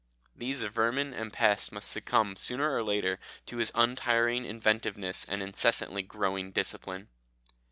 [0.35, 6.01] These vermin and pests must succumb sooner or later to his untiring inventiveness and incessantly
[6.01, 7.09] growing discipline.